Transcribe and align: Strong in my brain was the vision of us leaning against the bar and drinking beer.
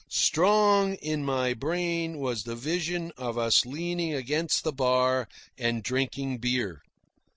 Strong 0.09 0.95
in 0.95 1.23
my 1.23 1.53
brain 1.53 2.17
was 2.17 2.41
the 2.41 2.55
vision 2.55 3.11
of 3.17 3.37
us 3.37 3.67
leaning 3.67 4.15
against 4.15 4.63
the 4.63 4.71
bar 4.73 5.27
and 5.59 5.83
drinking 5.83 6.39
beer. 6.39 6.81